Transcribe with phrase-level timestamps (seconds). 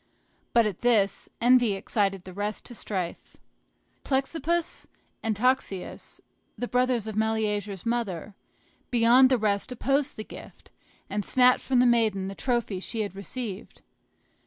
[0.53, 3.37] But at this, envy excited the rest to strife.
[4.03, 4.87] Plexippus
[5.21, 6.19] and Toxeus,
[6.57, 8.33] the brothers of Meleager's mother,
[8.89, 10.71] beyond the rest opposed the gift,
[11.07, 13.83] and snatched from the maiden the trophy she had received.